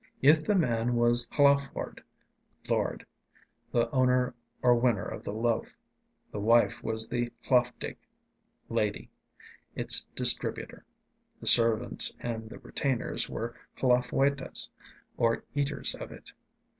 If 0.23 0.43
the 0.43 0.55
man 0.55 0.95
was 0.95 1.27
the 1.27 1.35
hlaf 1.35 1.69
ord 1.75 2.03
[lord], 2.67 3.05
the 3.71 3.87
owner 3.91 4.33
or 4.63 4.73
winner 4.73 5.05
of 5.05 5.23
the 5.23 5.35
loaf, 5.35 5.75
the 6.31 6.39
wife 6.39 6.81
was 6.81 7.07
the 7.07 7.31
hlaf 7.45 7.71
dig 7.79 7.97
[lady], 8.67 9.11
its 9.75 10.05
distributor; 10.15 10.83
the 11.39 11.45
servants 11.45 12.15
and 12.19 12.49
the 12.49 12.57
retainers 12.57 13.29
were 13.29 13.53
hlaf 13.77 14.09
oetas, 14.11 14.69
or 15.17 15.43
eaters 15.53 15.93
of 15.93 16.11
it. 16.11 16.33